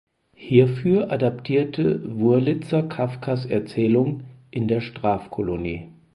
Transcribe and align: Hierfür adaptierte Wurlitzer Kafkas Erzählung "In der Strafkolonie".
Hierfür 0.35 1.11
adaptierte 1.11 2.01
Wurlitzer 2.17 2.81
Kafkas 2.81 3.45
Erzählung 3.45 4.23
"In 4.49 4.67
der 4.67 4.81
Strafkolonie". 4.81 5.89